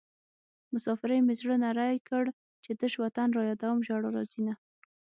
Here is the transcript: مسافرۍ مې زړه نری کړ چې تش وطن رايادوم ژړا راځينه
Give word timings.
مسافرۍ 0.73 1.19
مې 1.25 1.33
زړه 1.41 1.55
نری 1.63 1.95
کړ 2.09 2.23
چې 2.63 2.71
تش 2.79 2.93
وطن 3.03 3.27
رايادوم 3.37 3.77
ژړا 3.87 4.09
راځينه 4.17 4.53